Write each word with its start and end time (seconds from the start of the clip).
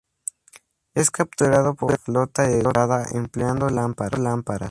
Es 0.95 1.11
capturado 1.11 1.75
por 1.75 1.95
flota 1.99 2.47
de 2.47 2.63
rada, 2.63 3.05
empleando 3.11 3.69
lámparas. 3.69 4.19